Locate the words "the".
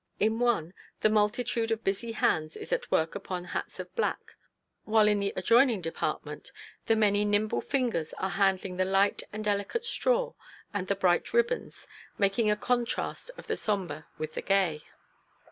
1.01-1.11, 5.19-5.31, 6.87-6.95, 8.77-8.83, 10.87-10.95, 13.45-13.55, 14.33-14.41